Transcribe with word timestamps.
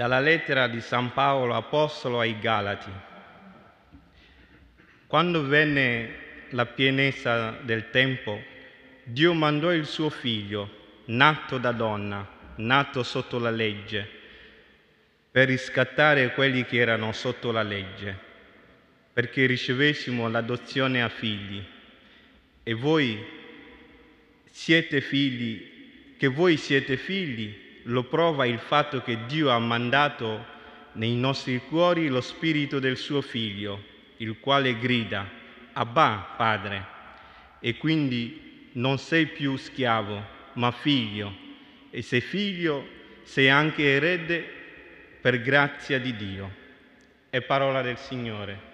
Dalla 0.00 0.18
lettera 0.18 0.66
di 0.66 0.80
San 0.80 1.12
Paolo 1.12 1.54
Apostolo 1.54 2.20
ai 2.20 2.38
Galati. 2.38 2.90
Quando 5.06 5.44
venne 5.44 6.46
la 6.52 6.64
pienezza 6.64 7.58
del 7.60 7.90
tempo, 7.90 8.42
Dio 9.04 9.34
mandò 9.34 9.70
il 9.74 9.84
suo 9.84 10.08
figlio, 10.08 11.02
nato 11.08 11.58
da 11.58 11.72
donna, 11.72 12.26
nato 12.54 13.02
sotto 13.02 13.38
la 13.38 13.50
legge, 13.50 14.08
per 15.30 15.48
riscattare 15.48 16.32
quelli 16.32 16.64
che 16.64 16.78
erano 16.78 17.12
sotto 17.12 17.52
la 17.52 17.62
legge, 17.62 18.18
perché 19.12 19.44
ricevessimo 19.44 20.30
l'adozione 20.30 21.02
a 21.02 21.10
figli. 21.10 21.62
E 22.62 22.72
voi 22.72 23.22
siete 24.50 25.02
figli, 25.02 26.14
che 26.16 26.28
voi 26.28 26.56
siete 26.56 26.96
figli, 26.96 27.68
lo 27.84 28.04
prova 28.04 28.46
il 28.46 28.58
fatto 28.58 29.02
che 29.02 29.26
Dio 29.26 29.50
ha 29.50 29.58
mandato 29.58 30.44
nei 30.92 31.14
nostri 31.14 31.60
cuori 31.68 32.08
lo 32.08 32.20
spirito 32.20 32.78
del 32.78 32.96
suo 32.96 33.20
figlio, 33.20 33.82
il 34.18 34.38
quale 34.40 34.78
grida, 34.78 35.28
Abba, 35.72 36.34
Padre. 36.36 36.86
E 37.60 37.76
quindi 37.76 38.68
non 38.72 38.98
sei 38.98 39.26
più 39.26 39.56
schiavo, 39.56 40.22
ma 40.54 40.70
figlio. 40.70 41.32
E 41.90 42.02
se 42.02 42.20
figlio, 42.20 42.86
sei 43.22 43.48
anche 43.48 43.94
erede 43.94 44.44
per 45.20 45.40
grazia 45.40 45.98
di 45.98 46.16
Dio. 46.16 46.58
È 47.28 47.40
parola 47.42 47.82
del 47.82 47.98
Signore. 47.98 48.69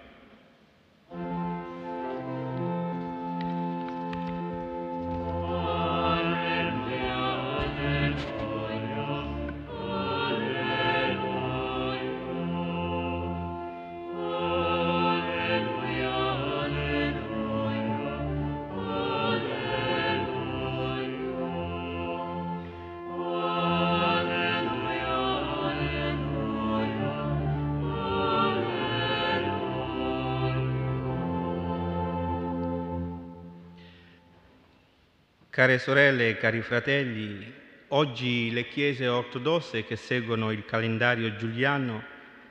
Care 35.57 35.79
sorelle 35.79 36.29
e 36.29 36.37
cari 36.37 36.61
fratelli, 36.61 37.51
oggi 37.87 38.51
le 38.51 38.67
chiese 38.67 39.07
ortodosse 39.07 39.85
che 39.85 39.95
seguono 39.95 40.51
il 40.51 40.63
calendario 40.65 41.35
giuliano 41.35 42.03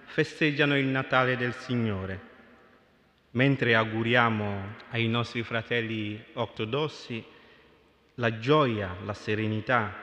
festeggiano 0.07 0.77
il 0.77 0.87
Natale 0.87 1.37
del 1.37 1.55
Signore. 1.55 2.21
Mentre 3.31 3.77
auguriamo 3.77 4.75
ai 4.91 5.07
nostri 5.07 5.45
fratelli 5.45 6.21
ortodossi 6.33 7.25
la 8.15 8.41
gioia, 8.41 8.97
la 9.05 9.15
serenità, 9.15 9.95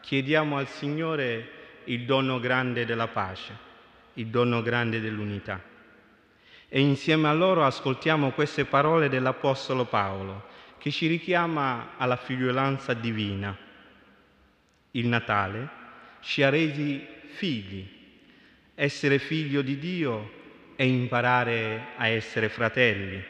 chiediamo 0.00 0.56
al 0.56 0.68
Signore 0.68 1.48
il 1.86 2.04
dono 2.04 2.38
grande 2.38 2.84
della 2.84 3.08
pace, 3.08 3.56
il 4.14 4.28
dono 4.28 4.62
grande 4.62 5.00
dell'unità. 5.00 5.60
E 6.68 6.78
insieme 6.78 7.26
a 7.26 7.32
loro 7.32 7.64
ascoltiamo 7.64 8.30
queste 8.30 8.66
parole 8.66 9.08
dell'Apostolo 9.08 9.86
Paolo 9.86 10.54
che 10.78 10.90
ci 10.90 11.06
richiama 11.06 11.92
alla 11.96 12.16
figliolanza 12.16 12.94
divina. 12.94 13.56
Il 14.92 15.06
Natale 15.06 15.68
ci 16.20 16.42
ha 16.42 16.48
resi 16.48 17.06
figli. 17.34 17.86
Essere 18.74 19.18
figlio 19.18 19.62
di 19.62 19.78
Dio 19.78 20.32
è 20.76 20.82
imparare 20.82 21.88
a 21.96 22.08
essere 22.08 22.48
fratelli. 22.48 23.22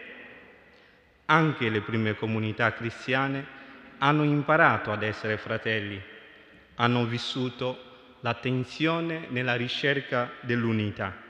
Anche 1.26 1.68
le 1.68 1.80
prime 1.80 2.14
comunità 2.14 2.72
cristiane 2.72 3.54
hanno 3.98 4.24
imparato 4.24 4.92
ad 4.92 5.02
essere 5.02 5.38
fratelli, 5.38 6.00
hanno 6.76 7.04
vissuto 7.06 8.16
la 8.20 8.34
tensione 8.34 9.26
nella 9.30 9.54
ricerca 9.54 10.30
dell'unità. 10.40 11.24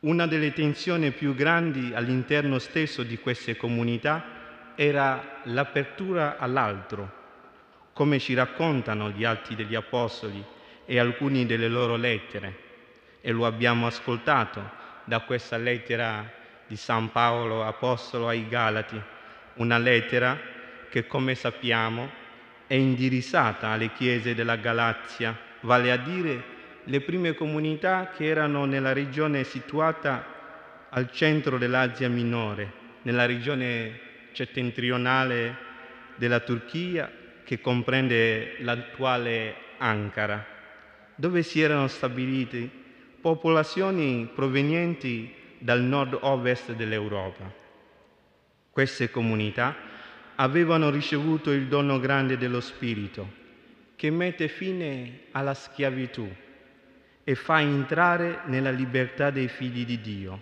Una 0.00 0.26
delle 0.26 0.52
tensioni 0.52 1.10
più 1.10 1.34
grandi 1.34 1.92
all'interno 1.92 2.58
stesso 2.58 3.02
di 3.02 3.18
queste 3.18 3.56
comunità 3.56 4.36
era 4.80 5.40
l'apertura 5.42 6.36
all'altro, 6.38 7.10
come 7.92 8.20
ci 8.20 8.34
raccontano 8.34 9.10
gli 9.10 9.24
Atti 9.24 9.56
degli 9.56 9.74
Apostoli 9.74 10.40
e 10.84 10.98
alcune 11.00 11.46
delle 11.46 11.66
loro 11.66 11.96
lettere. 11.96 12.56
E 13.20 13.32
lo 13.32 13.44
abbiamo 13.44 13.88
ascoltato 13.88 14.62
da 15.02 15.18
questa 15.22 15.56
lettera 15.56 16.30
di 16.68 16.76
San 16.76 17.10
Paolo 17.10 17.64
Apostolo 17.64 18.28
ai 18.28 18.46
Galati, 18.46 19.02
una 19.54 19.78
lettera 19.78 20.38
che, 20.88 21.08
come 21.08 21.34
sappiamo, 21.34 22.08
è 22.68 22.74
indirizzata 22.74 23.70
alle 23.70 23.90
chiese 23.92 24.36
della 24.36 24.54
Galazia, 24.54 25.36
vale 25.62 25.90
a 25.90 25.96
dire 25.96 26.42
le 26.84 27.00
prime 27.00 27.34
comunità 27.34 28.12
che 28.16 28.26
erano 28.26 28.64
nella 28.64 28.92
regione 28.92 29.42
situata 29.42 30.24
al 30.90 31.10
centro 31.10 31.58
dell'Asia 31.58 32.08
Minore, 32.08 32.72
nella 33.02 33.26
regione 33.26 34.06
settentrionale 34.38 35.56
della 36.14 36.38
Turchia 36.38 37.10
che 37.42 37.60
comprende 37.60 38.58
l'attuale 38.60 39.66
Ankara, 39.78 40.46
dove 41.16 41.42
si 41.42 41.60
erano 41.60 41.88
stabilite 41.88 42.70
popolazioni 43.20 44.30
provenienti 44.32 45.34
dal 45.58 45.82
nord-ovest 45.82 46.72
dell'Europa. 46.74 47.52
Queste 48.70 49.10
comunità 49.10 49.74
avevano 50.36 50.88
ricevuto 50.90 51.50
il 51.50 51.66
dono 51.66 51.98
grande 51.98 52.36
dello 52.36 52.60
Spirito, 52.60 53.28
che 53.96 54.10
mette 54.10 54.46
fine 54.46 55.22
alla 55.32 55.54
schiavitù 55.54 56.32
e 57.24 57.34
fa 57.34 57.60
entrare 57.60 58.42
nella 58.44 58.70
libertà 58.70 59.30
dei 59.30 59.48
figli 59.48 59.84
di 59.84 60.00
Dio, 60.00 60.40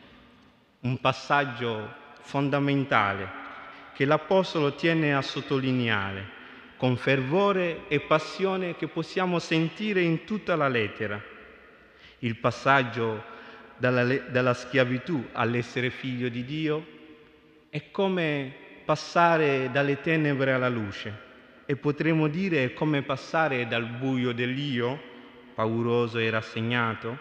un 0.80 1.00
passaggio 1.00 2.04
fondamentale 2.20 3.44
che 3.96 4.04
l'Apostolo 4.04 4.74
tiene 4.74 5.14
a 5.14 5.22
sottolineare 5.22 6.34
con 6.76 6.98
fervore 6.98 7.88
e 7.88 8.00
passione 8.00 8.76
che 8.76 8.88
possiamo 8.88 9.38
sentire 9.38 10.02
in 10.02 10.24
tutta 10.24 10.54
la 10.54 10.68
lettera. 10.68 11.18
Il 12.18 12.36
passaggio 12.36 13.24
dalla, 13.78 14.04
dalla 14.04 14.52
schiavitù 14.52 15.28
all'essere 15.32 15.88
figlio 15.88 16.28
di 16.28 16.44
Dio 16.44 16.86
è 17.70 17.90
come 17.90 18.52
passare 18.84 19.70
dalle 19.72 20.02
tenebre 20.02 20.52
alla 20.52 20.68
luce 20.68 21.24
e 21.64 21.76
potremmo 21.76 22.28
dire 22.28 22.64
è 22.64 22.72
come 22.74 23.00
passare 23.00 23.66
dal 23.66 23.86
buio 23.86 24.32
dell'io, 24.32 25.00
pauroso 25.54 26.18
e 26.18 26.28
rassegnato, 26.28 27.16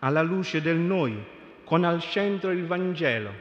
alla 0.00 0.20
luce 0.20 0.60
del 0.60 0.76
noi, 0.76 1.18
con 1.64 1.82
al 1.82 2.02
centro 2.02 2.50
il 2.50 2.66
Vangelo, 2.66 3.32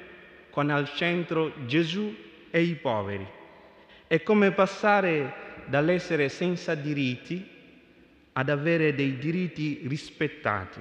con 0.49 0.69
al 0.69 0.89
centro 0.93 1.51
Gesù 1.65 2.31
e 2.55 2.61
i 2.61 2.75
poveri. 2.75 3.27
È 4.05 4.21
come 4.21 4.51
passare 4.51 5.63
dall'essere 5.65 6.29
senza 6.29 6.75
diritti 6.75 7.49
ad 8.33 8.47
avere 8.47 8.93
dei 8.93 9.17
diritti 9.17 9.81
rispettati. 9.87 10.79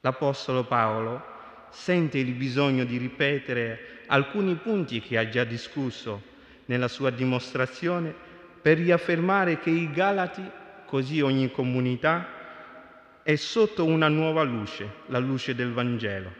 L'Apostolo 0.00 0.64
Paolo 0.64 1.24
sente 1.70 2.18
il 2.18 2.32
bisogno 2.32 2.82
di 2.82 2.96
ripetere 2.96 4.02
alcuni 4.06 4.56
punti 4.56 5.00
che 5.00 5.16
ha 5.16 5.28
già 5.28 5.44
discusso 5.44 6.20
nella 6.64 6.88
sua 6.88 7.10
dimostrazione 7.10 8.12
per 8.60 8.78
riaffermare 8.78 9.60
che 9.60 9.70
i 9.70 9.92
Galati, 9.92 10.42
così 10.86 11.20
ogni 11.20 11.52
comunità, 11.52 13.22
è 13.22 13.36
sotto 13.36 13.84
una 13.84 14.08
nuova 14.08 14.42
luce, 14.42 14.90
la 15.06 15.20
luce 15.20 15.54
del 15.54 15.70
Vangelo. 15.72 16.32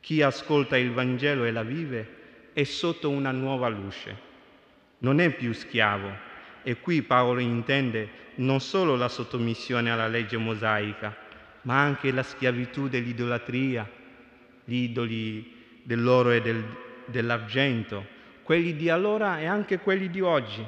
Chi 0.00 0.20
ascolta 0.20 0.76
il 0.76 0.92
Vangelo 0.92 1.44
e 1.44 1.50
la 1.50 1.62
vive 1.62 2.22
è 2.54 2.62
sotto 2.62 3.10
una 3.10 3.32
nuova 3.32 3.68
luce. 3.68 4.16
Non 4.98 5.20
è 5.20 5.30
più 5.30 5.52
schiavo. 5.52 6.32
E 6.62 6.80
qui 6.80 7.02
Paolo 7.02 7.40
intende 7.40 8.22
non 8.36 8.60
solo 8.60 8.96
la 8.96 9.08
sottomissione 9.08 9.90
alla 9.90 10.06
legge 10.06 10.36
mosaica, 10.36 11.14
ma 11.62 11.80
anche 11.80 12.12
la 12.12 12.22
schiavitù 12.22 12.88
dell'idolatria, 12.88 13.90
gli 14.64 14.76
idoli 14.76 15.80
dell'oro 15.82 16.30
e 16.30 16.40
del, 16.40 16.64
dell'argento, 17.06 18.06
quelli 18.44 18.76
di 18.76 18.88
allora 18.88 19.40
e 19.40 19.46
anche 19.46 19.80
quelli 19.80 20.08
di 20.08 20.20
oggi, 20.20 20.64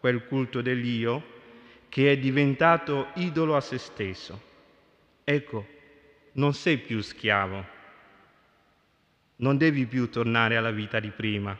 quel 0.00 0.26
culto 0.26 0.62
dell'io 0.62 1.32
che 1.88 2.10
è 2.10 2.18
diventato 2.18 3.08
idolo 3.14 3.54
a 3.56 3.60
se 3.60 3.78
stesso. 3.78 4.40
Ecco, 5.22 5.66
non 6.32 6.54
sei 6.54 6.78
più 6.78 7.00
schiavo, 7.00 7.64
non 9.36 9.56
devi 9.56 9.86
più 9.86 10.08
tornare 10.10 10.56
alla 10.56 10.70
vita 10.70 11.00
di 11.00 11.10
prima, 11.10 11.56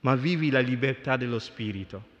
ma 0.00 0.14
vivi 0.14 0.50
la 0.50 0.60
libertà 0.60 1.16
dello 1.16 1.38
Spirito. 1.38 2.16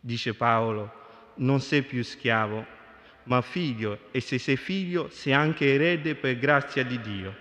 Dice 0.00 0.34
Paolo, 0.34 0.92
non 1.36 1.60
sei 1.60 1.82
più 1.82 2.02
schiavo, 2.02 2.78
ma 3.24 3.40
figlio 3.42 4.06
e 4.10 4.20
se 4.20 4.38
sei 4.38 4.56
figlio 4.56 5.08
sei 5.10 5.32
anche 5.32 5.74
erede 5.74 6.14
per 6.14 6.38
grazia 6.38 6.84
di 6.84 7.00
Dio. 7.00 7.34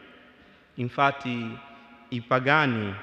Infatti 0.76 1.58
i 2.10 2.22
pagani, 2.22 2.94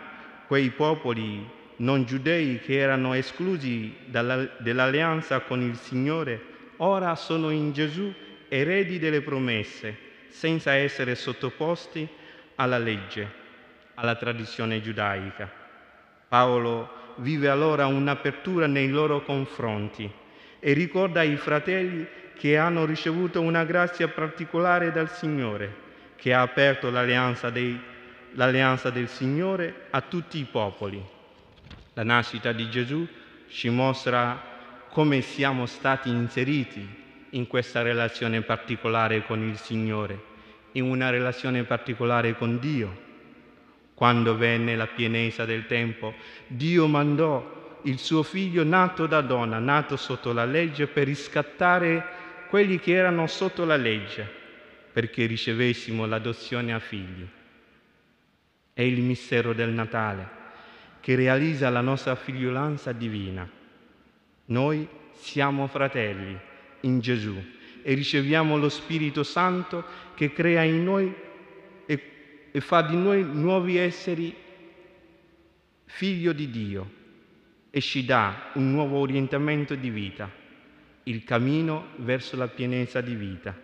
quei 0.46 0.70
popoli 0.70 1.54
non 1.76 2.04
giudei 2.04 2.60
che 2.60 2.78
erano 2.78 3.14
esclusi 3.14 3.94
dalla, 4.06 4.44
dall'alleanza 4.58 5.40
con 5.40 5.60
il 5.62 5.76
Signore, 5.76 6.40
ora 6.76 7.14
sono 7.16 7.50
in 7.50 7.72
Gesù 7.72 8.12
eredi 8.48 8.98
delle 8.98 9.20
promesse, 9.20 9.96
senza 10.28 10.72
essere 10.72 11.14
sottoposti 11.14 12.08
alla 12.56 12.78
legge, 12.78 13.44
alla 13.94 14.14
tradizione 14.14 14.82
giudaica. 14.82 15.50
Paolo 16.28 17.14
vive 17.16 17.48
allora 17.48 17.86
un'apertura 17.86 18.66
nei 18.66 18.90
loro 18.90 19.22
confronti 19.22 20.10
e 20.58 20.72
ricorda 20.72 21.20
ai 21.20 21.36
fratelli 21.36 22.06
che 22.36 22.56
hanno 22.56 22.84
ricevuto 22.84 23.40
una 23.40 23.64
grazia 23.64 24.08
particolare 24.08 24.92
dal 24.92 25.10
Signore, 25.10 25.84
che 26.16 26.34
ha 26.34 26.42
aperto 26.42 26.90
l'alleanza, 26.90 27.50
dei, 27.50 27.78
l'alleanza 28.32 28.90
del 28.90 29.08
Signore 29.08 29.86
a 29.90 30.02
tutti 30.02 30.38
i 30.38 30.44
popoli. 30.44 31.02
La 31.94 32.04
nascita 32.04 32.52
di 32.52 32.68
Gesù 32.68 33.06
ci 33.48 33.70
mostra 33.70 34.54
come 34.90 35.20
siamo 35.22 35.66
stati 35.66 36.10
inseriti 36.10 37.04
in 37.30 37.46
questa 37.46 37.82
relazione 37.82 38.42
particolare 38.42 39.24
con 39.24 39.42
il 39.42 39.56
Signore, 39.56 40.34
in 40.76 40.84
una 40.84 41.10
relazione 41.10 41.64
particolare 41.64 42.36
con 42.36 42.58
Dio. 42.58 43.04
Quando 43.94 44.36
venne 44.36 44.76
la 44.76 44.86
pienezza 44.86 45.44
del 45.44 45.66
tempo, 45.66 46.14
Dio 46.46 46.86
mandò 46.86 47.80
il 47.82 47.98
suo 47.98 48.22
figlio 48.22 48.62
nato 48.62 49.06
da 49.06 49.20
donna, 49.22 49.58
nato 49.58 49.96
sotto 49.96 50.32
la 50.32 50.44
legge, 50.44 50.86
per 50.86 51.06
riscattare 51.06 52.04
quelli 52.48 52.78
che 52.78 52.92
erano 52.92 53.26
sotto 53.26 53.64
la 53.64 53.76
legge, 53.76 54.28
perché 54.92 55.24
ricevessimo 55.26 56.04
l'adozione 56.04 56.74
a 56.74 56.78
figli. 56.78 57.26
È 58.72 58.82
il 58.82 59.00
mistero 59.00 59.54
del 59.54 59.70
Natale 59.70 60.44
che 61.00 61.14
realizza 61.14 61.70
la 61.70 61.80
nostra 61.80 62.14
figliolanza 62.16 62.92
divina. 62.92 63.48
Noi 64.46 64.86
siamo 65.14 65.66
fratelli 65.68 66.38
in 66.80 67.00
Gesù 67.00 67.54
e 67.88 67.94
riceviamo 67.94 68.56
lo 68.56 68.68
Spirito 68.68 69.22
Santo 69.22 69.84
che 70.14 70.32
crea 70.32 70.64
in 70.64 70.82
noi 70.82 71.14
e, 71.86 72.02
e 72.50 72.60
fa 72.60 72.82
di 72.82 72.96
noi 72.96 73.22
nuovi 73.22 73.76
esseri 73.76 74.34
figlio 75.84 76.32
di 76.32 76.50
Dio 76.50 76.90
e 77.70 77.80
ci 77.80 78.04
dà 78.04 78.50
un 78.54 78.72
nuovo 78.72 78.98
orientamento 78.98 79.76
di 79.76 79.90
vita 79.90 80.28
il 81.04 81.22
cammino 81.22 81.90
verso 81.98 82.34
la 82.36 82.48
pienezza 82.48 83.00
di 83.00 83.14
vita. 83.14 83.56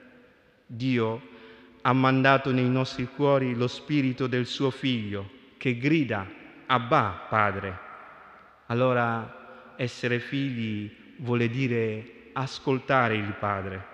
Dio 0.64 1.20
ha 1.80 1.92
mandato 1.92 2.52
nei 2.52 2.68
nostri 2.68 3.06
cuori 3.06 3.56
lo 3.56 3.66
spirito 3.66 4.28
del 4.28 4.46
suo 4.46 4.70
figlio 4.70 5.28
che 5.56 5.76
grida 5.78 6.24
Abba, 6.66 7.26
Padre. 7.28 7.78
Allora 8.66 9.74
essere 9.76 10.20
figli 10.20 10.88
vuole 11.16 11.48
dire 11.48 12.30
ascoltare 12.34 13.16
il 13.16 13.34
Padre. 13.40 13.91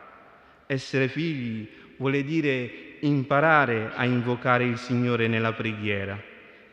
Essere 0.70 1.08
figli 1.08 1.66
vuole 1.96 2.22
dire 2.24 2.98
imparare 3.00 3.90
a 3.94 4.04
invocare 4.04 4.64
il 4.64 4.76
Signore 4.76 5.26
nella 5.26 5.54
preghiera, 5.54 6.20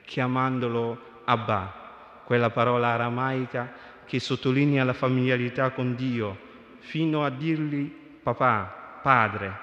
chiamandolo 0.04 1.22
Abba, 1.24 2.22
quella 2.26 2.50
parola 2.50 2.90
aramaica 2.90 3.72
che 4.06 4.20
sottolinea 4.20 4.84
la 4.84 4.92
familiarità 4.92 5.70
con 5.70 5.96
Dio, 5.96 6.38
fino 6.80 7.24
a 7.24 7.30
dirgli 7.30 7.90
papà, 8.22 9.00
padre. 9.02 9.60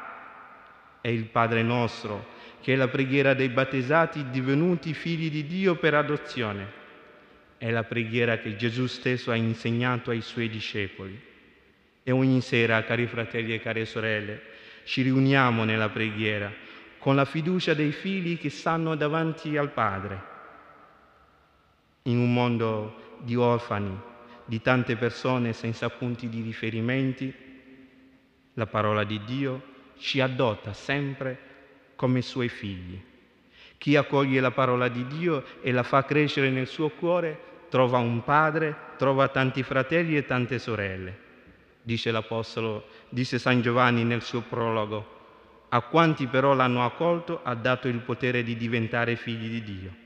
È 1.02 1.08
il 1.08 1.24
Padre 1.24 1.62
nostro, 1.62 2.24
che 2.62 2.72
è 2.72 2.76
la 2.76 2.88
preghiera 2.88 3.34
dei 3.34 3.50
battezzati 3.50 4.30
divenuti 4.30 4.94
figli 4.94 5.30
di 5.30 5.46
Dio 5.46 5.74
per 5.74 5.92
adozione. 5.92 6.66
È 7.58 7.70
la 7.70 7.82
preghiera 7.82 8.38
che 8.38 8.56
Gesù 8.56 8.86
stesso 8.86 9.30
ha 9.30 9.36
insegnato 9.36 10.10
ai 10.10 10.22
suoi 10.22 10.48
discepoli. 10.48 11.30
E 12.02 12.10
ogni 12.10 12.40
sera, 12.40 12.82
cari 12.84 13.06
fratelli 13.06 13.54
e 13.54 13.60
care 13.60 13.84
sorelle, 13.84 14.42
ci 14.84 15.02
riuniamo 15.02 15.64
nella 15.64 15.88
preghiera 15.88 16.52
con 16.98 17.16
la 17.16 17.24
fiducia 17.24 17.74
dei 17.74 17.90
figli 17.90 18.38
che 18.38 18.48
stanno 18.48 18.94
davanti 18.94 19.56
al 19.56 19.70
Padre. 19.70 20.30
In 22.02 22.18
un 22.18 22.32
mondo 22.32 23.16
di 23.20 23.34
orfani, 23.34 23.96
di 24.44 24.60
tante 24.60 24.96
persone 24.96 25.52
senza 25.52 25.88
punti 25.90 26.28
di 26.28 26.42
riferimenti, 26.42 27.34
la 28.54 28.66
parola 28.66 29.04
di 29.04 29.20
Dio 29.24 29.62
ci 29.98 30.20
adotta 30.20 30.72
sempre 30.72 31.38
come 31.96 32.22
suoi 32.22 32.48
figli. 32.48 33.00
Chi 33.78 33.96
accoglie 33.96 34.40
la 34.40 34.50
parola 34.50 34.88
di 34.88 35.06
Dio 35.06 35.44
e 35.60 35.72
la 35.72 35.82
fa 35.82 36.04
crescere 36.04 36.50
nel 36.50 36.66
suo 36.66 36.90
cuore 36.90 37.66
trova 37.68 37.98
un 37.98 38.22
padre, 38.22 38.76
trova 38.96 39.28
tanti 39.28 39.62
fratelli 39.62 40.16
e 40.16 40.24
tante 40.24 40.58
sorelle. 40.58 41.30
Dice 41.82 42.10
l'Apostolo, 42.10 42.86
dice 43.08 43.38
San 43.38 43.60
Giovanni 43.60 44.04
nel 44.04 44.22
suo 44.22 44.42
prologo, 44.42 45.20
a 45.68 45.80
quanti 45.82 46.26
però 46.26 46.54
l'hanno 46.54 46.84
accolto 46.84 47.40
ha 47.42 47.54
dato 47.54 47.88
il 47.88 47.98
potere 47.98 48.42
di 48.42 48.56
diventare 48.56 49.16
figli 49.16 49.48
di 49.48 49.62
Dio 49.62 50.02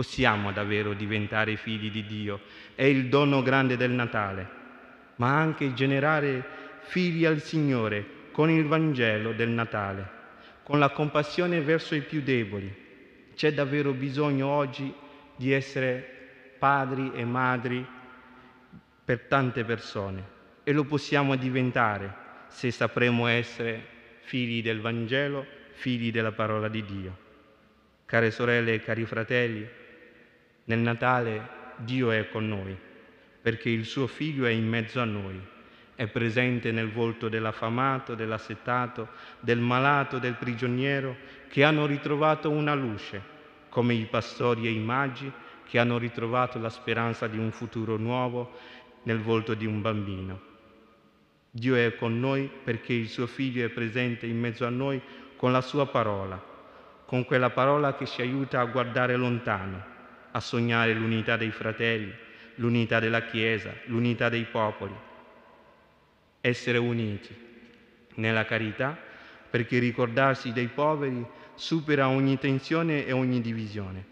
possiamo 0.00 0.50
davvero 0.50 0.94
diventare 0.94 1.56
figli 1.56 1.90
di 1.90 2.06
Dio. 2.06 2.40
È 2.74 2.84
il 2.84 3.10
dono 3.10 3.42
grande 3.42 3.76
del 3.76 3.90
Natale, 3.90 4.48
ma 5.16 5.36
anche 5.36 5.74
generare 5.74 6.42
figli 6.84 7.26
al 7.26 7.42
Signore 7.42 8.28
con 8.32 8.48
il 8.48 8.64
Vangelo 8.64 9.32
del 9.32 9.50
Natale, 9.50 10.08
con 10.62 10.78
la 10.78 10.88
compassione 10.88 11.60
verso 11.60 11.94
i 11.94 12.00
più 12.00 12.22
deboli. 12.22 12.74
C'è 13.34 13.52
davvero 13.52 13.92
bisogno 13.92 14.48
oggi 14.48 14.90
di 15.36 15.52
essere 15.52 16.54
padri 16.58 17.12
e 17.14 17.24
madri 17.26 17.86
per 19.04 19.26
tante 19.28 19.64
persone 19.64 20.38
e 20.70 20.72
lo 20.72 20.84
possiamo 20.84 21.34
diventare 21.34 22.14
se 22.46 22.70
sapremo 22.70 23.26
essere 23.26 23.84
figli 24.20 24.62
del 24.62 24.80
Vangelo, 24.80 25.44
figli 25.72 26.12
della 26.12 26.30
parola 26.30 26.68
di 26.68 26.84
Dio. 26.84 27.16
Care 28.06 28.30
sorelle 28.30 28.74
e 28.74 28.80
cari 28.80 29.04
fratelli, 29.04 29.68
nel 30.66 30.78
Natale 30.78 31.74
Dio 31.78 32.12
è 32.12 32.28
con 32.28 32.46
noi, 32.46 32.78
perché 33.42 33.68
il 33.68 33.84
suo 33.84 34.06
figlio 34.06 34.46
è 34.46 34.50
in 34.50 34.68
mezzo 34.68 35.00
a 35.00 35.04
noi, 35.04 35.40
è 35.96 36.06
presente 36.06 36.70
nel 36.70 36.92
volto 36.92 37.28
dell'affamato, 37.28 38.14
dell'assettato, 38.14 39.08
del 39.40 39.58
malato, 39.58 40.20
del 40.20 40.34
prigioniero, 40.34 41.16
che 41.48 41.64
hanno 41.64 41.84
ritrovato 41.84 42.48
una 42.48 42.74
luce, 42.74 43.20
come 43.68 43.94
i 43.94 44.04
pastori 44.04 44.68
e 44.68 44.70
i 44.70 44.78
magi 44.78 45.32
che 45.64 45.80
hanno 45.80 45.98
ritrovato 45.98 46.60
la 46.60 46.70
speranza 46.70 47.26
di 47.26 47.38
un 47.38 47.50
futuro 47.50 47.96
nuovo 47.96 48.56
nel 49.02 49.18
volto 49.18 49.54
di 49.54 49.66
un 49.66 49.80
bambino. 49.80 50.49
Dio 51.50 51.74
è 51.74 51.96
con 51.96 52.20
noi 52.20 52.50
perché 52.62 52.92
il 52.92 53.08
suo 53.08 53.26
figlio 53.26 53.64
è 53.64 53.68
presente 53.70 54.26
in 54.26 54.38
mezzo 54.38 54.64
a 54.64 54.70
noi 54.70 55.00
con 55.36 55.50
la 55.50 55.60
sua 55.60 55.86
parola, 55.86 56.40
con 57.06 57.24
quella 57.24 57.50
parola 57.50 57.96
che 57.96 58.06
ci 58.06 58.20
aiuta 58.20 58.60
a 58.60 58.66
guardare 58.66 59.16
lontano 59.16 59.90
a 60.32 60.40
sognare 60.40 60.94
l'unità 60.94 61.36
dei 61.36 61.50
fratelli, 61.50 62.12
l'unità 62.56 63.00
della 63.00 63.22
Chiesa, 63.22 63.72
l'unità 63.86 64.28
dei 64.28 64.44
popoli. 64.44 64.94
Essere 66.40 66.78
uniti 66.78 67.34
nella 68.14 68.44
carità 68.44 68.96
perché 69.50 69.78
ricordarsi 69.78 70.52
dei 70.52 70.68
poveri 70.68 71.26
supera 71.54 72.08
ogni 72.08 72.38
tensione 72.38 73.04
e 73.04 73.12
ogni 73.12 73.40
divisione. 73.40 74.04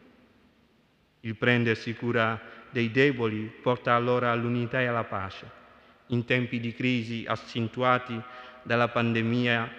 Il 1.20 1.36
prendersi 1.36 1.94
cura 1.94 2.40
dei 2.70 2.90
deboli 2.90 3.52
porta 3.62 3.94
allora 3.94 4.30
all'unità 4.30 4.80
e 4.80 4.86
alla 4.86 5.04
pace. 5.04 5.57
In 6.08 6.24
tempi 6.24 6.60
di 6.60 6.74
crisi 6.74 7.24
accentuati 7.26 8.20
dalla 8.62 8.88
pandemia 8.88 9.70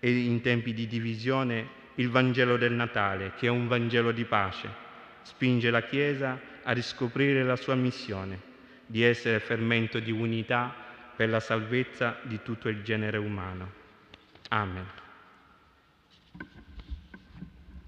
e 0.00 0.10
in 0.10 0.40
tempi 0.40 0.72
di 0.72 0.86
divisione, 0.86 1.78
il 1.96 2.08
Vangelo 2.08 2.56
del 2.56 2.72
Natale, 2.72 3.32
che 3.36 3.46
è 3.46 3.50
un 3.50 3.68
Vangelo 3.68 4.12
di 4.12 4.24
pace, 4.24 4.68
spinge 5.22 5.70
la 5.70 5.82
Chiesa 5.82 6.38
a 6.62 6.72
riscoprire 6.72 7.42
la 7.42 7.56
sua 7.56 7.74
missione 7.74 8.48
di 8.86 9.02
essere 9.02 9.38
fermento 9.38 10.00
di 10.00 10.10
unità 10.10 10.74
per 11.14 11.28
la 11.28 11.40
salvezza 11.40 12.18
di 12.22 12.40
tutto 12.42 12.68
il 12.68 12.82
genere 12.82 13.18
umano. 13.18 13.70
Amen. 14.48 14.99